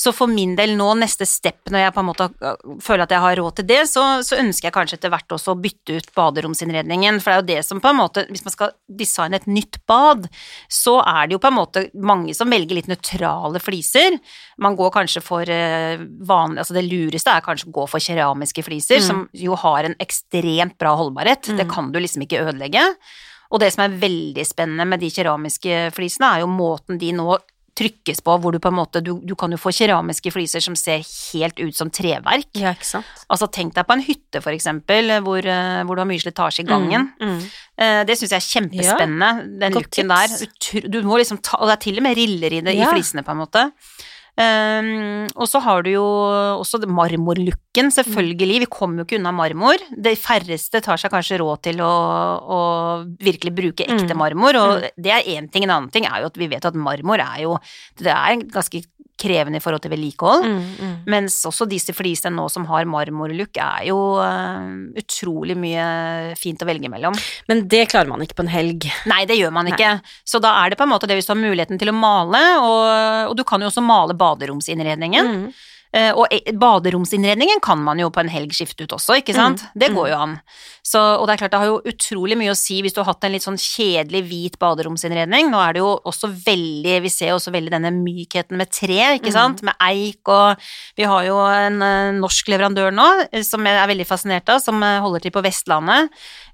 Så 0.00 0.14
for 0.16 0.30
min 0.32 0.54
del 0.56 0.70
nå, 0.78 0.86
neste 0.96 1.26
step, 1.28 1.68
når 1.68 1.82
jeg 1.82 1.92
på 1.92 2.00
en 2.00 2.06
måte 2.08 2.26
uh, 2.40 2.54
føler 2.80 3.02
at 3.04 3.10
jeg 3.12 3.20
har 3.20 3.34
råd 3.36 3.58
til 3.58 3.66
det, 3.68 3.80
så, 3.90 4.04
så 4.24 4.38
ønsker 4.40 4.70
jeg 4.70 4.72
kanskje 4.72 4.96
etter 4.96 5.12
hvert 5.12 5.34
også 5.36 5.52
å 5.52 5.58
bytte 5.60 5.98
ut 5.98 6.08
baderomsinnredningen, 6.16 7.18
for 7.20 7.28
det 7.28 7.34
er 7.34 7.42
jo 7.42 7.48
det 7.50 7.66
som 7.66 7.82
på 7.84 7.90
en 7.90 7.98
måte, 7.98 8.24
hvis 8.32 8.46
man 8.46 8.54
skal 8.54 8.72
designe 9.02 9.36
et 9.36 9.48
nytt 9.50 9.76
bad, 9.90 10.24
så 10.72 10.94
er 11.04 11.28
det 11.28 11.36
jo 11.36 11.42
på 11.44 11.50
en 11.50 11.58
måte 11.58 11.82
mange 12.00 12.32
som 12.38 12.48
velger 12.48 12.78
litt 12.78 12.88
nøytrale 12.88 13.60
fliser. 13.60 14.16
Man 14.64 14.78
går 14.80 14.94
kanskje 14.96 15.20
for 15.26 15.44
uh, 15.44 16.00
vanlig, 16.32 16.62
altså 16.64 16.78
det 16.78 16.86
lureste 16.88 17.34
er 17.36 17.44
kanskje 17.44 17.68
å 17.68 17.76
gå 17.82 17.88
for 17.92 18.00
keramiske 18.06 18.64
fliser, 18.64 19.02
Mm. 19.02 19.06
som 19.10 19.26
jo 19.36 19.58
har 19.66 19.84
en 19.84 19.98
ekstremt 20.00 20.78
bra 20.80 20.96
holdbarhet, 20.96 21.52
det 21.58 21.66
Mm. 21.68 21.74
kan 21.76 21.92
du 21.92 22.00
liksom 22.00 22.24
ikke 22.24 22.40
ødelegge. 22.46 22.88
Og 23.50 23.60
det 23.60 23.72
som 23.74 23.84
er 23.84 23.96
veldig 23.98 24.44
spennende 24.46 24.86
med 24.86 25.00
de 25.02 25.10
keramiske 25.10 25.88
flisene, 25.96 26.36
er 26.36 26.40
jo 26.44 26.46
måten 26.52 26.98
de 27.00 27.10
nå 27.12 27.38
trykkes 27.80 28.18
på, 28.26 28.34
hvor 28.42 28.52
du 28.52 28.58
på 28.60 28.68
en 28.68 28.76
måte 28.76 29.00
Du, 29.00 29.12
du 29.24 29.34
kan 29.38 29.50
jo 29.50 29.56
få 29.56 29.70
keramiske 29.72 30.28
fliser 30.34 30.60
som 30.60 30.74
ser 30.76 31.00
helt 31.32 31.58
ut 31.62 31.74
som 31.78 31.88
treverk. 31.88 32.50
ja, 32.58 32.74
ikke 32.74 32.84
sant? 32.84 33.06
Altså 33.30 33.46
tenk 33.50 33.72
deg 33.74 33.86
på 33.88 33.94
en 33.96 34.02
hytte, 34.04 34.42
for 34.42 34.52
eksempel, 34.52 35.08
hvor, 35.24 35.38
eh, 35.46 35.80
hvor 35.86 35.96
du 35.96 36.02
har 36.02 36.08
mye 36.10 36.20
slitasje 36.20 36.60
i 36.64 36.68
gangen. 36.68 37.08
Mm. 37.22 37.30
Mm. 37.38 37.40
Eh, 37.78 38.04
Det 38.04 38.18
syns 38.18 38.34
jeg 38.34 38.42
er 38.42 38.50
kjempespennende, 38.50 39.30
den 39.62 39.72
godt 39.78 39.96
looken 39.96 40.08
der. 40.12 40.36
Du, 40.90 41.00
Du 41.00 41.08
må 41.08 41.16
liksom 41.22 41.40
ta 41.42 41.56
Og 41.62 41.68
det 41.70 41.78
er 41.78 41.84
til 41.86 41.96
og 41.96 42.02
med 42.02 42.16
riller 42.18 42.52
i 42.52 42.60
det 42.60 42.74
Ja. 42.76 42.90
i 42.90 42.92
flisene, 42.92 43.24
på 43.24 43.30
en 43.32 43.38
måte. 43.46 43.70
Um, 44.38 45.26
og 45.36 45.48
så 45.50 45.60
har 45.60 45.82
du 45.84 45.90
jo 45.92 46.04
også 46.60 46.80
marmorlooken, 46.86 47.90
selvfølgelig. 47.92 48.60
Vi 48.64 48.70
kommer 48.70 49.02
jo 49.02 49.08
ikke 49.08 49.18
unna 49.18 49.32
marmor. 49.34 49.82
De 49.90 50.14
færreste 50.16 50.80
tar 50.84 51.00
seg 51.00 51.12
kanskje 51.12 51.40
råd 51.42 51.62
til 51.66 51.82
å, 51.84 51.90
å 52.40 52.60
virkelig 53.20 53.52
bruke 53.56 53.84
ekte 53.86 54.14
Mm. 54.14 54.18
marmor, 54.22 54.56
og 54.56 54.86
det 54.96 55.12
er 55.12 55.28
én 55.36 55.50
ting. 55.50 55.64
En 55.64 55.70
annen 55.76 55.90
ting 55.92 56.06
er 56.06 56.22
jo 56.22 56.30
at 56.30 56.38
vi 56.40 56.48
vet 56.48 56.64
at 56.64 56.74
marmor 56.74 57.20
er 57.20 57.42
jo 57.42 57.58
Det 57.98 58.08
er 58.12 58.40
ganske 58.48 58.84
krevende 59.20 59.60
i 59.60 59.64
forhold 59.64 59.84
til 59.84 59.92
vedlikehold. 59.92 60.46
Mm. 60.46 60.60
Mm. 60.80 60.94
Mens 61.14 61.38
også 61.48 61.68
disse 61.70 61.94
flisene 61.96 62.34
nå 62.36 62.46
som 62.52 62.66
har 62.70 62.88
marmorlook, 62.90 63.60
er 63.60 63.88
jo 63.90 63.98
uh, 64.18 64.66
utrolig 65.00 65.56
mye 65.58 66.34
fint 66.40 66.62
å 66.62 66.68
velge 66.68 66.90
mellom. 66.92 67.16
Men 67.50 67.64
det 67.70 67.86
klarer 67.92 68.10
man 68.10 68.24
ikke 68.24 68.38
på 68.40 68.46
en 68.46 68.52
helg. 68.52 68.88
Nei, 69.10 69.22
det 69.28 69.38
gjør 69.40 69.54
man 69.54 69.70
ikke. 69.72 69.96
Så 70.28 70.42
da 70.42 70.54
er 70.62 70.72
det 70.72 70.80
på 70.80 70.88
en 70.88 70.94
måte 70.94 71.10
det 71.10 71.18
hvis 71.18 71.28
du 71.28 71.34
har 71.34 71.42
muligheten 71.42 71.80
til 71.80 71.92
å 71.92 71.96
male, 71.96 72.44
og, 72.64 72.86
og 73.32 73.36
du 73.38 73.44
kan 73.48 73.62
jo 73.62 73.70
også 73.70 73.84
male 73.84 74.16
baderomsinnredningen. 74.18 75.34
Mm. 75.34 75.50
Eh, 75.92 76.12
og 76.14 76.28
e- 76.30 76.52
baderomsinnredningen 76.54 77.58
kan 77.64 77.80
man 77.82 77.98
jo 77.98 78.10
på 78.14 78.20
en 78.22 78.28
helg 78.30 78.52
skifte 78.54 78.84
ut 78.86 78.92
også, 78.94 79.16
ikke 79.18 79.34
sant? 79.34 79.64
Mm, 79.64 79.70
Det 79.82 79.88
mm. 79.90 79.96
går 79.98 80.08
jo 80.12 80.18
an. 80.22 80.34
Så, 80.86 81.00
og 81.18 81.26
det 81.26 81.34
er 81.34 81.40
klart 81.42 81.50
det 81.52 81.58
har 81.60 81.66
jo 81.66 81.80
utrolig 81.90 82.36
mye 82.38 82.52
å 82.52 82.58
si 82.58 82.78
hvis 82.82 82.94
du 82.94 83.00
har 83.02 83.08
hatt 83.10 83.24
en 83.26 83.34
litt 83.34 83.42
sånn 83.44 83.58
kjedelig 83.60 84.22
hvit 84.28 84.58
baderomsinnredning. 84.62 85.50
Nå 85.50 85.58
er 85.60 85.74
det 85.74 85.82
jo 85.82 85.90
også 86.08 86.30
veldig, 86.46 86.94
vi 87.02 87.10
ser 87.12 87.32
jo 87.32 87.40
også 87.40 87.52
veldig 87.54 87.74
denne 87.74 87.90
mykheten 87.96 88.56
med 88.56 88.70
tre, 88.70 89.00
ikke 89.18 89.30
Mm. 89.30 89.36
sant? 89.36 89.62
Med 89.66 89.74
eik 89.82 90.28
og 90.30 90.56
Vi 90.96 91.04
har 91.10 91.24
jo 91.26 91.36
en 91.42 91.82
eh, 91.82 92.12
norsk 92.20 92.46
leverandør 92.54 92.94
nå 92.94 93.08
eh, 93.32 93.42
som 93.42 93.66
jeg 93.66 93.74
er 93.82 93.90
veldig 93.90 94.06
fascinert 94.06 94.48
av, 94.48 94.60
som 94.62 94.80
holder 94.80 95.20
til 95.26 95.34
på 95.34 95.42
Vestlandet. 95.42 96.10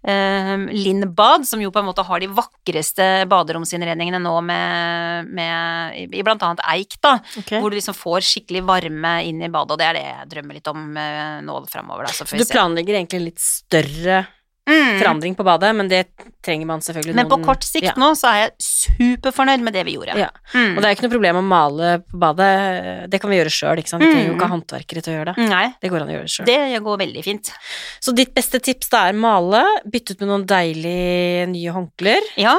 Linn 0.06 1.02
Bad, 1.14 1.46
som 1.48 1.60
jo 1.60 1.70
på 1.74 1.80
en 1.80 1.86
måte 1.88 2.04
har 2.06 2.20
de 2.22 2.28
vakreste 2.30 3.26
baderomsinnredningene 3.30 4.20
nå 4.22 4.34
med, 4.46 5.30
med 5.34 5.96
i, 5.98 6.04
i 6.20 6.22
blant 6.22 6.42
annet 6.46 6.62
eik, 6.70 6.94
da. 7.02 7.16
Okay. 7.40 7.58
Hvor 7.60 7.70
du 7.72 7.76
liksom 7.78 7.96
får 7.96 8.22
skikkelig 8.22 8.62
varme 8.68 9.16
inn 9.28 9.42
i 9.42 9.50
badet, 9.52 9.74
og 9.74 9.80
det 9.80 9.88
er 9.88 9.98
det 9.98 10.04
jeg 10.06 10.30
drømmer 10.34 10.58
litt 10.58 10.70
om 10.72 10.86
eh, 11.02 11.36
nå 11.46 11.58
framover. 11.70 12.10
Du 12.32 12.46
planlegger 12.50 12.98
egentlig 13.00 13.22
litt 13.30 13.42
større 13.42 14.24
Mm. 14.66 14.98
forandring 14.98 15.34
på 15.38 15.44
badet, 15.46 15.68
men 15.78 15.86
det 15.88 16.00
trenger 16.42 16.66
man 16.66 16.80
selvfølgelig 16.82 17.14
Men 17.14 17.28
på 17.30 17.36
kort 17.44 17.62
sikt 17.62 17.84
ja. 17.86 17.92
nå 17.96 18.08
så 18.18 18.26
er 18.32 18.38
jeg 18.40 18.50
superfornøyd 18.66 19.62
med 19.62 19.74
det 19.76 19.84
vi 19.86 19.94
gjorde. 19.94 20.16
Ja. 20.18 20.28
Mm. 20.54 20.72
Og 20.76 20.82
det 20.82 20.88
er 20.88 20.96
ikke 20.96 21.06
noe 21.06 21.12
problem 21.14 21.38
å 21.38 21.44
male 21.46 21.90
på 22.02 22.18
badet, 22.18 22.48
det 23.12 23.20
kan 23.22 23.30
vi 23.30 23.38
gjøre 23.38 23.52
sjøl, 23.54 23.78
ikke 23.82 23.92
sant. 23.92 24.02
Vi 24.02 24.10
trenger 24.10 24.26
jo 24.32 24.34
ikke 24.34 24.48
ha 24.50 24.54
håndverkere 24.56 25.02
til 25.06 25.12
å 25.12 25.16
gjøre 25.20 25.34
det. 25.36 25.48
Nei, 25.52 25.66
Det 25.82 25.90
går 25.92 26.02
an 26.02 26.10
å 26.10 26.16
gjøre 26.16 26.32
sjøl. 26.34 26.46
det 26.50 26.82
går 26.82 26.98
veldig 27.04 27.24
fint. 27.24 27.52
Så 28.02 28.14
ditt 28.18 28.34
beste 28.34 28.58
tips 28.62 28.90
da 28.90 29.04
er 29.06 29.12
male, 29.14 29.62
bytte 29.86 30.16
ut 30.16 30.24
med 30.24 30.32
noen 30.32 30.46
deilige 30.50 31.46
nye 31.54 31.70
håndklær. 31.78 32.26
Ja, 32.42 32.56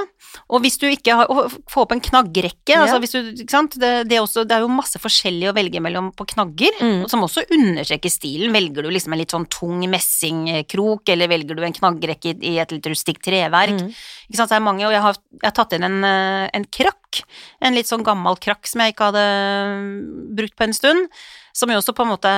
og 0.51 0.61
hvis 0.63 0.75
du 0.79 0.87
ikke 0.89 1.15
har 1.15 1.27
Få 1.71 1.81
opp 1.85 1.91
en 1.95 2.01
knaggrekke, 2.03 2.71
Ja. 2.75 2.81
altså 2.83 2.99
hvis 2.99 3.11
du 3.15 3.43
Ikke 3.43 3.51
sant, 3.51 3.75
det, 3.79 4.07
det, 4.09 4.17
er 4.17 4.21
også, 4.23 4.43
det 4.47 4.55
er 4.57 4.61
jo 4.65 4.67
masse 4.71 4.99
forskjellig 4.99 5.49
å 5.49 5.53
velge 5.55 5.79
mellom 5.83 6.11
på 6.15 6.25
knagger, 6.27 6.71
Mm. 6.81 7.07
som 7.09 7.21
også 7.23 7.43
understreker 7.51 8.09
stilen. 8.11 8.51
Velger 8.53 8.83
du 8.83 8.89
liksom 8.91 9.13
en 9.13 9.19
litt 9.19 9.31
sånn 9.31 9.47
tung 9.49 9.79
messingkrok, 9.89 11.07
eller 11.09 11.27
velger 11.27 11.55
du 11.55 11.63
en 11.63 11.73
knaggrekke 11.73 11.96
i, 12.03 12.35
i 12.51 12.53
et 12.61 12.75
litt 12.75 12.89
rustikt 12.89 13.23
treverk? 13.25 13.75
Mm. 13.79 13.89
Ikke 14.27 14.39
sant, 14.39 14.51
så 14.51 14.57
er 14.57 14.61
det 14.61 14.67
mange, 14.67 14.85
og 14.87 14.93
jeg 14.95 15.03
har, 15.03 15.19
jeg 15.39 15.47
har 15.47 15.57
tatt 15.57 15.75
inn 15.77 15.87
en, 15.87 15.97
eh, 16.07 16.45
en 16.57 16.67
krakk, 16.79 17.23
en 17.63 17.77
litt 17.77 17.89
sånn 17.89 18.05
gammel 18.05 18.37
krakk 18.43 18.69
som 18.69 18.83
jeg 18.83 18.95
ikke 18.95 19.11
hadde 19.11 19.25
brukt 20.37 20.57
på 20.57 20.67
en 20.67 20.77
stund, 20.77 21.09
Som 21.57 21.71
jo 21.73 21.79
også 21.79 21.93
på 21.97 22.05
en 22.05 22.11
måte 22.11 22.31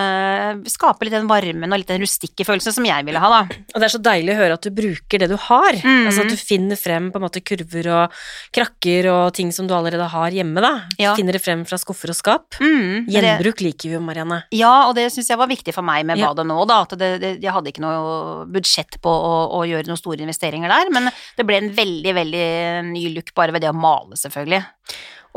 skaper 0.71 1.07
litt 1.09 1.15
den 1.17 1.27
varmen 1.27 1.73
og 1.75 1.81
litt 1.81 1.89
den 1.91 1.99
rustikke 2.05 2.45
følelsen 2.47 2.71
som 2.77 2.85
jeg 2.88 3.03
ville 3.07 3.19
ha, 3.19 3.29
da. 3.33 3.57
Og 3.73 3.81
det 3.81 3.88
er 3.89 3.91
så 3.91 3.99
deilig 4.05 4.31
å 4.31 4.38
høre 4.39 4.55
at 4.55 4.63
du 4.63 4.71
bruker 4.75 5.19
det 5.19 5.27
du 5.31 5.35
har. 5.49 5.75
Mhm. 5.75 6.05
Altså 6.07 6.23
at 6.23 6.31
du 6.31 6.38
finner 6.39 6.79
frem 6.79 7.09
på 7.11 7.19
en 7.19 7.25
måte 7.25 7.41
kurver 7.43 7.89
og 7.97 8.15
krakker 8.55 9.09
og 9.11 9.33
ting 9.35 9.51
som 9.55 9.67
du 9.67 9.73
allerede 9.75 10.07
har 10.13 10.31
hjemme, 10.35 10.63
da. 10.63 10.71
Ja. 11.01 11.15
Finner 11.19 11.35
det 11.35 11.43
frem 11.43 11.65
fra 11.67 11.79
skuffer 11.81 12.13
og 12.13 12.17
skap. 12.17 12.57
Mm, 12.63 13.09
Gjenbruk 13.11 13.61
liker 13.65 13.89
vi 13.91 13.97
jo, 13.97 14.01
Marianne. 14.03 14.41
Ja, 14.55 14.88
og 14.88 14.95
det 14.95 15.09
syns 15.13 15.29
jeg 15.29 15.39
var 15.41 15.51
viktig 15.51 15.75
for 15.75 15.85
meg 15.85 16.05
med 16.07 16.17
Ja. 16.21 16.31
badet 16.31 16.47
nå, 16.47 16.57
da. 16.69 16.81
At 16.88 16.95
det, 16.97 17.11
det, 17.21 17.33
jeg 17.43 17.51
hadde 17.51 17.73
ikke 17.73 17.83
noe 17.83 18.45
budsjett 18.49 18.99
på 19.03 19.11
å, 19.11 19.35
å 19.59 19.65
gjøre 19.67 19.88
noen 19.91 19.99
store 19.99 20.23
investeringer 20.23 20.71
der, 20.71 20.89
men 20.95 21.11
det 21.38 21.45
ble 21.47 21.59
en 21.59 21.71
veldig, 21.75 22.15
veldig 22.15 22.47
ny 22.93 23.05
look 23.15 23.33
bare 23.35 23.51
ved 23.55 23.61
det 23.67 23.73
å 23.73 23.75
male, 23.75 24.15
selvfølgelig. 24.15 24.63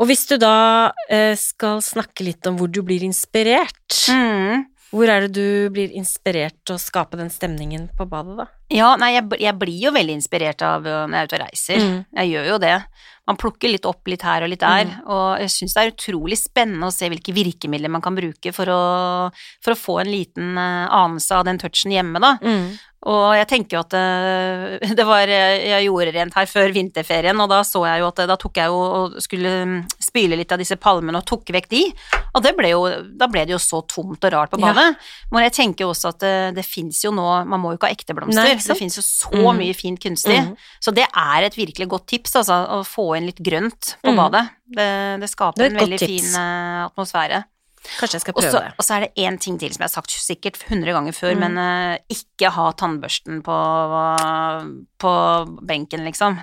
Og 0.01 0.09
hvis 0.09 0.25
du 0.29 0.37
da 0.41 0.91
eh, 1.09 1.35
skal 1.37 1.81
snakke 1.85 2.25
litt 2.25 2.47
om 2.49 2.57
hvor 2.57 2.71
du 2.71 2.81
blir 2.85 3.05
inspirert, 3.05 3.77
Mm. 4.09 4.65
Hvor 4.93 5.09
er 5.09 5.25
det 5.25 5.31
du 5.33 5.73
blir 5.73 5.93
inspirert 5.97 6.55
til 6.67 6.77
å 6.77 6.81
skape 6.81 7.17
den 7.17 7.31
stemningen 7.33 7.87
på 7.97 8.05
badet, 8.09 8.35
da? 8.43 8.45
Ja, 8.73 8.91
nei, 8.97 9.11
jeg, 9.15 9.25
jeg 9.41 9.57
blir 9.61 9.81
jo 9.87 9.91
veldig 9.93 10.15
inspirert 10.19 10.61
av 10.65 10.85
uh, 10.85 11.03
når 11.09 11.17
jeg 11.17 11.23
er 11.23 11.27
ute 11.29 11.37
og 11.37 11.43
reiser. 11.43 11.81
Mm. 11.81 11.97
Jeg 12.19 12.31
gjør 12.31 12.47
jo 12.51 12.59
det. 12.61 12.75
Man 13.29 13.37
plukker 13.39 13.71
litt 13.71 13.85
opp 13.87 14.09
litt 14.11 14.23
her 14.25 14.45
og 14.45 14.51
litt 14.51 14.63
der, 14.63 14.87
Mm. 14.89 15.03
og 15.15 15.27
jeg 15.43 15.51
syns 15.53 15.73
det 15.75 15.83
er 15.83 15.91
utrolig 15.93 16.37
spennende 16.41 16.89
å 16.89 16.93
se 16.93 17.07
hvilke 17.11 17.35
virkemidler 17.35 17.91
man 17.93 18.03
kan 18.03 18.17
bruke 18.17 18.51
for 18.55 18.69
å, 18.69 18.79
for 19.63 19.75
å 19.75 19.79
få 19.79 19.99
en 20.01 20.11
liten 20.11 20.57
uh, 20.57 20.89
anelse 21.03 21.37
av 21.37 21.45
den 21.47 21.61
touchen 21.61 21.93
hjemme, 21.93 22.19
da. 22.23 22.35
Mm. 22.43 22.73
Og 23.13 23.33
jeg 23.35 23.47
tenker 23.51 23.77
jo 23.77 23.83
at 23.83 23.95
uh, 23.99 24.93
det 24.99 25.05
var 25.07 25.27
Jeg 25.27 25.87
gjorde 25.89 26.13
rent 26.15 26.37
her 26.39 26.47
før 26.47 26.71
vinterferien, 26.75 27.39
og 27.43 27.49
da 27.51 27.61
så 27.67 27.83
jeg 27.89 28.03
jo 28.03 28.11
at 28.13 28.23
da 28.29 28.37
tok 28.39 28.61
jeg 28.61 28.71
jo 28.71 28.83
og 28.99 29.17
skulle 29.23 29.55
spyle 30.13 30.37
litt 30.37 30.51
av 30.53 30.59
disse 30.61 30.77
palmene 30.77 31.17
og 31.17 31.25
tok 31.25 31.49
vekk 31.55 31.67
de, 31.71 31.81
og 32.37 32.43
det 32.45 32.51
ble 32.57 32.69
jo, 32.69 32.81
da 33.17 33.25
ble 33.31 33.45
det 33.49 33.55
jo 33.55 33.61
så 33.61 33.79
tomt 33.89 34.23
og 34.27 34.31
rart 34.33 34.51
på 34.53 34.59
Ja. 34.61 34.69
badet. 34.73 34.95
Men 35.33 35.43
jeg 35.47 35.53
tenker 35.57 35.85
også 35.89 36.09
at 36.13 36.19
det, 36.21 36.55
det 36.55 36.65
fins 36.65 37.01
jo 37.03 37.11
nå 37.11 37.25
Man 37.49 37.59
må 37.61 37.71
jo 37.73 37.77
ikke 37.79 37.89
ha 37.89 37.95
ekte 37.95 38.13
blomster. 38.15 38.43
Nei, 38.43 38.55
det 38.55 38.77
fins 38.77 38.95
jo 38.97 39.01
så 39.01 39.31
Mm. 39.33 39.57
mye 39.57 39.73
fint 39.75 39.99
kunstig. 39.99 40.37
Mm. 40.37 40.55
Så 40.79 40.93
det 40.93 41.07
er 41.09 41.43
et 41.43 41.55
virkelig 41.55 41.87
godt 41.89 42.05
tips, 42.07 42.35
altså, 42.35 42.53
å 42.69 42.83
få 42.85 43.17
inn 43.17 43.25
litt 43.25 43.41
grønt 43.41 43.95
på 44.03 44.11
Mm. 44.13 44.17
badet. 44.21 44.49
Det, 44.69 45.19
det 45.21 45.29
skaper 45.29 45.57
Det 45.57 45.71
en 45.73 45.79
veldig 45.79 45.99
tips. 45.99 46.31
fin 46.33 46.35
eh, 46.41 46.87
atmosfære. 46.89 47.43
Kanskje 47.99 48.13
jeg 48.15 48.21
skal 48.21 48.33
prøve 48.33 48.47
også, 48.47 48.59
det. 48.63 48.73
og 48.79 48.85
så 48.85 48.95
er 48.95 48.99
det 49.01 49.15
én 49.17 49.37
ting 49.39 49.57
til 49.59 49.69
som 49.73 49.81
jeg 49.83 49.89
har 49.91 50.01
sagt 50.01 50.09
sikkert 50.11 50.57
100 50.69 50.93
ganger 50.93 51.11
før, 51.11 51.33
Mm. 51.35 51.39
men 51.39 51.57
uh, 51.57 51.97
ikke 52.09 52.49
ha 52.51 52.71
tannbørsten 52.71 53.41
på, 53.43 53.57
på 54.99 55.11
benken, 55.65 56.05
liksom. 56.05 56.39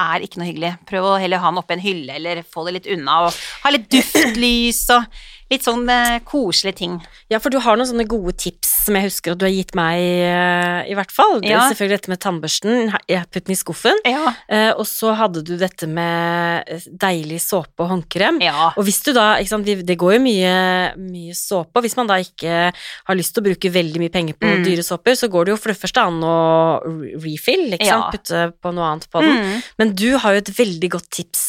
Er 0.00 0.24
ikke 0.24 0.40
noe 0.40 0.48
hyggelig. 0.48 0.72
Prøv 0.88 1.10
å 1.10 1.18
heller 1.20 1.42
ha 1.42 1.50
den 1.52 1.60
oppi 1.60 1.76
en 1.76 1.84
hylle, 1.84 2.16
eller 2.16 2.42
få 2.48 2.64
det 2.66 2.76
litt 2.78 2.88
unna, 2.94 3.26
og 3.26 3.36
ha 3.64 3.72
litt 3.74 3.90
duftlys 3.92 4.86
og 4.94 5.04
litt 5.52 5.66
sånn 5.66 5.84
eh, 5.92 6.18
koselige 6.26 6.76
ting. 6.82 6.98
Ja, 7.30 7.38
for 7.42 7.52
du 7.52 7.58
har 7.62 7.76
noen 7.78 7.88
sånne 7.88 8.06
gode 8.08 8.34
tips 8.40 8.70
som 8.86 8.96
jeg 8.98 9.06
husker 9.06 9.32
at 9.34 9.38
du 9.38 9.44
har 9.46 9.52
gitt 9.54 9.74
meg, 9.78 10.00
eh, 10.26 10.90
i 10.90 10.94
hvert 10.98 11.12
fall. 11.14 11.36
Det 11.40 11.50
er 11.52 11.58
Ja. 11.58 11.68
selvfølgelig 11.70 11.98
dette 12.00 12.08
med 12.10 12.20
tannbørsten. 12.24 12.90
putt 13.32 13.44
den 13.46 13.52
i 13.54 13.58
skuffen. 13.60 13.98
Ja. 14.08 14.32
Eh, 14.48 14.72
og 14.72 14.84
så 14.88 15.14
hadde 15.14 15.44
du 15.44 15.56
dette 15.56 15.86
med 15.86 16.66
deilig 16.98 17.38
såpe 17.40 17.78
og 17.84 17.90
håndkrem. 17.92 18.40
ja. 18.42 18.72
Og 18.76 18.84
hvis 18.84 19.02
du 19.04 19.12
da, 19.12 19.36
ikke 19.38 19.48
sant, 19.48 19.64
det 19.66 19.98
går 19.98 20.14
jo 20.14 20.20
mye, 20.24 20.96
mye 20.98 21.32
såpe, 21.36 21.76
og 21.76 21.82
hvis 21.84 21.96
man 21.96 22.06
da 22.10 22.14
ikke 22.18 22.72
har 23.06 23.14
lyst 23.16 23.34
til 23.34 23.42
å 23.42 23.46
bruke 23.46 23.70
veldig 23.72 23.98
mye 24.02 24.10
penger 24.12 24.34
på 24.34 24.48
Mm. 24.48 24.64
dyre 24.64 24.82
såper, 24.82 25.12
så 25.14 25.28
går 25.30 25.44
det 25.46 25.52
jo 25.52 25.56
for 25.62 25.72
det 25.72 25.78
første 25.80 26.00
an 26.02 26.20
å 26.22 26.80
refill, 27.22 27.70
ikke 27.72 27.86
sant, 27.86 28.12
putte 28.12 28.52
på 28.62 28.74
noe 28.74 28.84
annet 28.90 29.06
på 29.10 29.20
den. 29.20 29.36
Mm. 29.38 29.62
Men 29.78 29.94
du 29.94 30.18
har 30.18 30.32
jo 30.32 30.38
et 30.38 30.50
veldig 30.56 30.90
godt 30.90 31.08
tips 31.10 31.42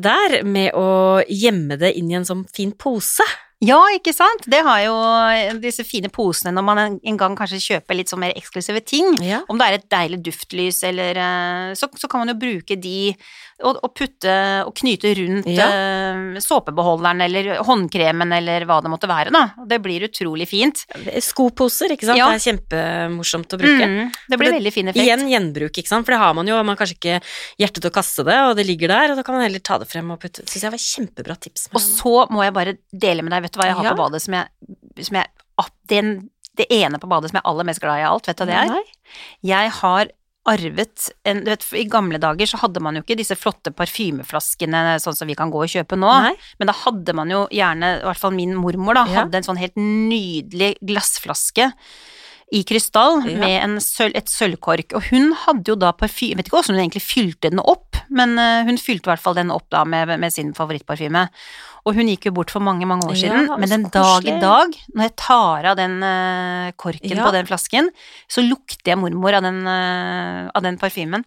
der, 0.00 0.42
med 0.44 0.72
å 0.74 1.22
gjemme 1.28 1.76
det 1.78 1.94
inn 1.98 2.10
i 2.10 2.14
en 2.14 2.24
sånn 2.24 2.44
fin 2.54 2.63
pose. 2.72 3.26
Ja, 3.64 3.78
ikke 3.94 4.12
sant? 4.12 4.44
Det 4.50 4.60
har 4.66 4.80
jo 4.84 4.94
disse 5.62 5.84
fine 5.86 6.10
posene 6.12 6.52
når 6.54 6.64
man 6.66 6.80
en, 6.82 6.96
en 7.06 7.18
gang 7.20 7.36
kanskje 7.38 7.62
kjøper 7.62 7.96
litt 7.96 8.10
sånn 8.12 8.20
mer 8.24 8.34
eksklusive 8.36 8.82
ting. 8.84 9.16
Ja. 9.24 9.42
Om 9.48 9.60
det 9.60 9.68
er 9.68 9.78
et 9.78 9.86
deilig 9.94 10.20
duftlys 10.26 10.82
eller 10.88 11.20
eh, 11.20 11.70
så, 11.78 11.88
så 11.96 12.10
kan 12.10 12.24
man 12.24 12.34
jo 12.34 12.40
bruke 12.40 12.76
de 12.76 13.14
og, 13.64 13.78
å 13.82 13.88
putte 13.94 14.34
og 14.66 14.74
knyte 14.78 15.10
rundt 15.18 15.46
Ja. 15.50 15.66
uh, 15.68 16.38
såpebeholderen 16.44 17.20
eller 17.24 17.62
håndkremen 17.64 18.32
eller 18.36 18.66
hva 18.68 18.80
det 18.84 18.90
måtte 18.92 19.08
være, 19.10 19.32
da. 19.34 19.42
Det 19.66 19.80
blir 19.82 20.04
utrolig 20.08 20.46
fint. 20.50 20.84
Skoposer, 21.24 21.92
ikke 21.94 22.06
sant, 22.10 22.18
Ja. 22.18 22.28
det 22.30 22.40
er 22.40 22.46
kjempemorsomt 22.52 23.56
å 23.56 23.58
bruke. 23.60 23.86
Mm, 23.88 24.12
det 24.30 24.38
blir 24.38 24.50
det- 24.50 24.58
veldig 24.60 24.72
fin 24.72 24.88
effekt. 24.88 25.04
Igjen 25.04 25.28
gjenbruk, 25.28 25.72
ikke 25.72 25.88
sant, 25.88 26.04
for 26.06 26.12
det 26.12 26.20
har 26.20 26.34
man 26.34 26.46
jo, 26.46 26.54
man 26.62 26.76
har 26.76 26.80
kanskje 26.86 26.98
ikke 26.98 27.22
hjerte 27.58 27.80
til 27.80 27.90
å 27.90 27.94
kaste 27.94 28.24
det, 28.24 28.38
og 28.50 28.56
det 28.56 28.66
ligger 28.66 28.88
der, 28.88 29.10
og 29.12 29.16
da 29.16 29.22
kan 29.22 29.34
man 29.36 29.44
heller 29.48 29.60
ta 29.60 29.78
det 29.78 29.88
frem 29.88 30.10
og 30.10 30.20
putte. 30.20 30.42
det. 30.44 30.48
Syns 30.50 30.62
jeg 30.62 30.70
var 30.70 30.78
kjempebra 30.78 31.36
tips. 31.40 31.68
Og 31.74 31.80
så 31.80 32.28
må 32.30 32.42
jeg 32.44 32.52
bare 32.54 32.76
dele 32.92 33.22
med 33.22 33.32
deg, 33.32 33.42
vet 33.42 33.52
du 33.52 33.58
hva 33.60 33.66
jeg 33.66 33.74
har 33.76 33.84
Ja. 33.84 33.92
på 33.94 34.02
badet 34.04 34.20
som 34.22 34.34
jeg, 34.34 34.46
som 35.04 35.16
jeg 35.16 35.26
ah, 35.58 35.68
den, 35.88 36.30
Det 36.56 36.68
ene 36.70 37.00
på 37.02 37.08
badet 37.10 37.30
som 37.30 37.36
jeg 37.38 37.42
er 37.44 37.50
aller 37.50 37.64
mest 37.64 37.80
glad 37.80 37.98
i 37.98 38.02
av 38.06 38.12
alt, 38.14 38.26
vet 38.28 38.36
du 38.36 38.44
hva 38.44 38.46
det 38.46 38.54
er? 38.54 38.68
Nei. 38.68 38.82
Jeg 39.42 39.70
har 39.70 40.06
arvet 40.46 41.10
en 41.24 41.40
du 41.44 41.50
vet, 41.50 41.64
I 41.80 41.84
gamle 41.88 42.18
dager 42.20 42.46
så 42.50 42.58
hadde 42.60 42.80
man 42.84 42.94
jo 42.98 43.02
ikke 43.04 43.16
disse 43.16 43.36
flotte 43.38 43.72
parfymeflaskene 43.72 44.98
sånn 45.02 45.16
som 45.16 45.28
vi 45.30 45.36
kan 45.38 45.50
gå 45.52 45.62
og 45.64 45.70
kjøpe 45.72 45.96
nå. 45.98 46.10
Nei. 46.28 46.34
Men 46.60 46.68
da 46.70 46.74
hadde 46.84 47.14
man 47.16 47.30
jo 47.32 47.46
gjerne, 47.54 47.94
i 48.02 48.04
hvert 48.04 48.20
fall 48.20 48.36
min 48.36 48.54
mormor, 48.54 48.94
da, 48.94 49.06
Ja. 49.08 49.22
hadde 49.24 49.40
en 49.40 49.42
sånn 49.48 49.58
helt 49.60 49.76
nydelig 49.76 50.74
glassflaske 50.84 51.72
i 52.54 52.62
krystall 52.68 53.24
Ja. 53.26 53.38
med 53.40 53.56
en 53.64 53.76
sølv, 53.82 54.14
et 54.14 54.30
sølvkork. 54.30 54.94
Og 54.94 55.02
hun 55.10 55.32
hadde 55.44 55.72
jo 55.72 55.74
da 55.80 55.90
parfyme 55.92 56.36
Jeg 56.36 56.38
vet 56.38 56.46
ikke 56.48 56.56
hvordan 56.60 56.76
hun 56.76 56.84
egentlig 56.84 57.02
fylte 57.02 57.50
den 57.50 57.60
opp, 57.60 57.96
men 58.14 58.38
eh, 58.38 58.62
hun 58.68 58.78
fylte 58.78 59.08
i 59.08 59.12
hvert 59.12 59.22
fall 59.24 59.34
den 59.34 59.50
opp 59.50 59.66
da 59.74 59.82
med, 59.84 60.12
med 60.22 60.32
sin 60.32 60.52
favorittparfyme. 60.54 61.28
Og 61.84 61.98
hun 61.98 62.08
gikk 62.08 62.26
jo 62.30 62.32
bort 62.38 62.50
for 62.54 62.62
mange, 62.64 62.86
mange 62.88 63.04
år 63.10 63.16
Ja, 63.18 63.22
siden, 63.26 63.50
men 63.60 63.68
så 63.68 63.74
den 63.74 63.88
dag 63.92 64.28
i 64.30 64.36
dag, 64.40 64.78
når 64.94 65.02
jeg 65.08 65.16
tar 65.20 65.66
av 65.72 65.76
den 65.76 65.98
eh, 66.02 66.70
korken 66.80 67.16
Ja. 67.18 67.24
på 67.26 67.32
den 67.34 67.46
flasken, 67.50 67.90
så 68.30 68.40
lukter 68.46 68.94
jeg 68.94 68.98
mormor 69.02 69.34
av 69.36 69.42
den, 69.44 69.60
eh, 69.66 70.48
av 70.54 70.62
den 70.62 70.78
parfymen. 70.78 71.24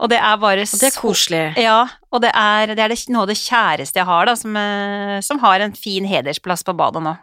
Og 0.00 0.08
det 0.08 0.16
er 0.18 0.36
bare 0.40 0.64
Og 0.64 0.78
det 0.80 0.88
er 0.88 0.96
så 0.96 1.00
koselig. 1.04 1.56
ja, 1.60 1.84
og 2.10 2.22
det 2.24 2.32
er, 2.34 2.72
det 2.74 2.78
er 2.80 2.88
det, 2.88 3.02
noe 3.12 3.22
av 3.22 3.28
det 3.28 3.36
kjæreste 3.36 4.00
jeg 4.00 4.06
har, 4.08 4.24
da, 4.26 4.34
som, 4.34 4.56
som 5.22 5.38
har 5.44 5.60
en 5.60 5.74
fin 5.76 6.06
hedersplass 6.08 6.64
på 6.64 6.72
badet 6.74 7.02
nå. 7.04 7.18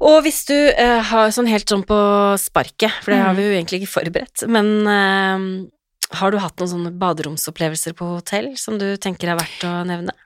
Og 0.00 0.22
hvis 0.24 0.44
du 0.48 0.54
eh, 0.56 1.00
har 1.10 1.28
sånn 1.34 1.48
helt 1.50 1.68
sånn 1.68 1.84
på 1.84 1.98
sparket, 2.40 3.02
for 3.04 3.12
det 3.12 3.20
har 3.20 3.34
Mm. 3.34 3.36
vi 3.36 3.42
jo 3.48 3.52
egentlig 3.58 3.82
ikke 3.82 3.94
forberedt, 3.98 4.46
men 4.48 4.70
eh, 4.88 5.68
har 6.16 6.30
du 6.32 6.38
hatt 6.40 6.56
noen 6.56 6.72
sånne 6.72 6.94
baderomsopplevelser 6.98 7.92
på 7.98 8.14
hotell 8.16 8.54
som 8.56 8.78
du 8.80 8.96
tenker 8.96 9.28
er 9.28 9.36
verdt 9.36 9.62
å 9.68 9.84
nevne? 9.86 10.16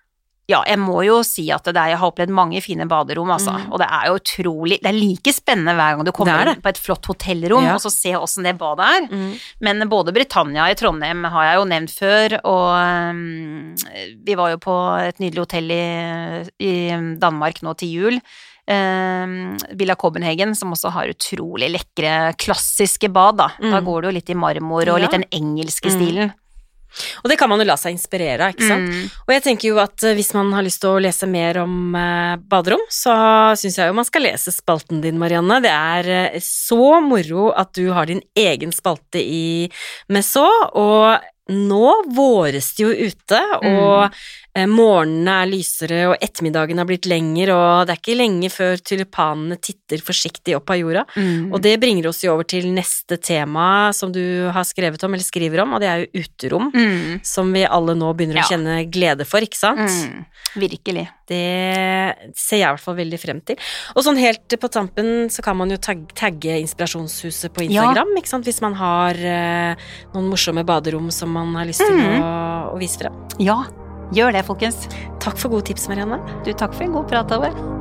Ja, 0.47 0.59
jeg 0.69 0.76
må 0.76 0.99
jo 1.07 1.23
si 1.25 1.47
at 1.50 1.64
det 1.64 1.73
er, 1.81 1.88
jeg 1.95 1.99
har 2.02 2.11
opplevd 2.11 2.28
mange 2.37 2.61
fine 2.61 2.85
baderom, 2.87 3.31
altså. 3.33 3.54
Mm. 3.57 3.71
Og 3.73 3.78
det 3.81 3.87
er 3.88 4.11
jo 4.11 4.16
utrolig 4.19 4.76
Det 4.83 4.90
er 4.90 4.99
like 4.99 5.33
spennende 5.33 5.73
hver 5.73 5.97
gang 5.97 6.04
du 6.04 6.12
kommer 6.12 6.37
det 6.37 6.45
det. 6.50 6.54
inn 6.59 6.64
på 6.66 6.69
et 6.69 6.81
flott 6.85 7.07
hotellrom, 7.09 7.64
Ja. 7.64 7.75
og 7.75 7.81
så 7.81 7.90
se 7.90 8.12
åssen 8.12 8.45
det 8.45 8.59
badet 8.61 8.85
er. 8.85 9.38
Men 9.64 9.88
både 9.88 10.12
Britannia 10.12 10.69
i 10.69 10.75
Trondheim 10.76 11.25
har 11.25 11.45
jeg 11.49 11.57
jo 11.57 11.64
nevnt 11.64 11.95
før, 11.97 12.37
og 12.45 12.69
um, 12.76 13.75
vi 14.23 14.35
var 14.37 14.50
jo 14.52 14.59
på 14.59 14.76
et 15.09 15.16
nydelig 15.19 15.47
hotell 15.47 15.71
i, 15.73 16.45
i 16.61 17.16
Danmark 17.19 17.62
nå 17.64 17.73
til 17.81 17.88
jul. 17.88 18.21
Um, 18.66 19.56
Villa 19.76 19.94
Copenhagen, 19.94 20.54
som 20.56 20.73
også 20.73 20.90
har 20.94 21.11
utrolig 21.12 21.68
lekre, 21.75 22.33
klassiske 22.40 23.11
bad, 23.12 23.37
da. 23.37 23.49
Da 23.61 23.80
Mm. 23.80 23.85
går 23.85 24.00
det 24.02 24.09
jo 24.09 24.14
litt 24.18 24.30
i 24.30 24.35
marmor 24.35 24.88
og 24.88 24.99
Ja. 24.99 25.02
litt 25.04 25.11
den 25.11 25.25
engelske 25.30 25.90
Mm. 25.90 26.00
stilen. 26.00 26.33
Og 27.25 27.28
det 27.28 27.37
kan 27.38 27.49
man 27.49 27.59
jo 27.59 27.64
la 27.66 27.75
seg 27.75 27.92
inspirere 27.97 28.40
av, 28.40 28.54
ikke 28.54 28.68
sant? 28.68 28.88
Mm. 28.88 29.11
Og 29.26 29.35
jeg 29.35 29.42
tenker 29.42 29.64
jo 29.68 29.78
at 29.80 30.02
eh, 30.04 30.14
hvis 30.14 30.33
man 30.33 30.52
har 30.52 30.62
lyst 30.62 30.80
til 30.80 30.90
å 30.90 31.02
lese 31.02 31.26
mer 31.28 31.59
om 31.59 31.94
eh, 31.97 32.37
baderom, 32.37 32.78
så 32.88 33.52
syns 33.59 33.76
jeg 33.76 33.88
jo 33.88 33.92
man 33.99 34.04
skal 34.04 34.23
lese 34.23 34.52
spalten 34.54 35.02
din, 35.02 35.18
Marianne. 35.18 35.61
Det 35.61 35.73
er 35.73 36.09
eh, 36.35 36.38
så 36.38 37.02
moro 37.02 37.50
at 37.50 37.73
du 37.75 37.92
har 37.92 38.06
din 38.06 38.23
egen 38.37 38.71
spalte 38.71 39.16
i 39.21 39.68
Messå, 40.09 40.47
og 40.73 41.21
nå 41.50 42.04
våres 42.14 42.75
det 42.76 42.87
jo 42.87 42.92
ute, 43.11 43.42
og 43.64 44.04
eh, 44.04 44.11
morgenene 44.70 45.32
er 45.42 45.49
lysere, 45.50 46.00
og 46.12 46.16
ettermiddagen 46.23 46.78
har 46.78 46.87
blitt 46.87 47.08
lengre, 47.11 47.54
og 47.54 47.87
det 47.88 47.94
er 47.96 48.00
ikke 48.00 48.14
lenge 48.20 48.50
før 48.54 48.78
tulipanene 48.87 49.56
titter 49.58 49.99
forsiktig 50.06 50.54
opp 50.56 50.70
av 50.70 50.78
jorda. 50.78 51.02
Mm. 51.18 51.52
Og 51.52 51.61
det 51.64 51.75
bringer 51.82 52.06
oss 52.12 52.23
jo 52.23 52.32
over 52.37 52.46
til 52.46 52.68
neste 52.73 53.18
tema 53.18 53.90
som 53.96 54.12
du 54.14 54.23
har 54.54 54.62
skrevet 54.68 55.02
om, 55.02 55.12
eller 55.16 55.26
skriver 55.26 55.64
om, 55.64 55.75
og 55.75 55.82
det 55.82 55.90
er 55.90 56.04
jo 56.04 56.23
uterom. 56.23 56.70
Mm. 56.75 57.18
Som 57.26 57.50
vi 57.52 57.64
alle 57.66 57.96
nå 57.99 58.12
begynner 58.14 58.42
å 58.44 58.46
kjenne 58.49 58.78
glede 58.94 59.26
for, 59.26 59.42
ikke 59.42 59.58
sant? 59.58 59.82
Mm. 59.90 60.25
Virkelig. 60.54 61.08
Det 61.26 61.42
ser 62.38 62.61
jeg 62.61 62.66
i 62.68 62.70
hvert 62.70 62.84
fall 62.84 62.99
veldig 63.00 63.18
frem 63.18 63.40
til. 63.49 63.58
Og 63.96 64.04
sånn 64.06 64.18
helt 64.20 64.54
på 64.61 64.70
tampen 64.70 65.30
så 65.32 65.42
kan 65.42 65.56
man 65.58 65.73
jo 65.73 65.78
tagge 65.82 66.58
Inspirasjonshuset 66.61 67.50
på 67.54 67.64
Ja. 67.66 67.88
Instagram, 67.88 68.14
ikke 68.20 68.30
sant? 68.30 68.44
Hvis 68.46 68.61
man 68.62 68.75
har 68.78 69.18
eh, 69.18 69.75
noen 70.14 70.28
morsomme 70.30 70.62
baderom 70.68 71.11
som 71.11 71.32
man 71.34 71.54
har 71.58 71.66
lyst 71.66 71.82
til 71.82 71.96
Mhm. 71.96 72.20
å, 72.23 72.75
å 72.75 72.78
vise 72.78 72.99
frem. 73.02 73.16
Ja, 73.42 73.64
gjør 74.12 74.34
det, 74.37 74.44
folkens. 74.44 74.88
Takk 75.25 75.40
for 75.40 75.54
gode 75.54 75.70
tips, 75.70 75.88
Marianne. 75.88 76.20
Du, 76.44 76.52
takk 76.52 76.75
for 76.76 76.84
en 76.84 76.92
god 76.99 77.08
prat, 77.08 77.32
Ove. 77.38 77.74